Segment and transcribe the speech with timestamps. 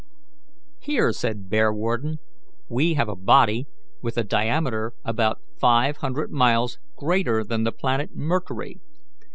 [0.79, 2.17] "Here," said Bearwarden,
[2.67, 3.67] "we have a body
[4.01, 8.79] with a diameter about five hundred miles greater than the planet Mercury.